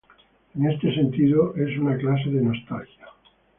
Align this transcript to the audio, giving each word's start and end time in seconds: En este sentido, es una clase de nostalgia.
En 0.55 0.65
este 0.67 0.95
sentido, 0.95 1.53
es 1.55 1.77
una 1.77 1.95
clase 1.95 2.31
de 2.31 2.41
nostalgia. 2.41 3.05